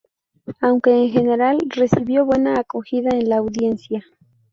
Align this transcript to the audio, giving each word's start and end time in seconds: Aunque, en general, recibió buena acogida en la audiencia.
Aunque, 0.61 0.89
en 0.95 1.11
general, 1.11 1.59
recibió 1.69 2.25
buena 2.25 2.55
acogida 2.59 3.09
en 3.11 3.29
la 3.29 3.35
audiencia. 3.37 4.03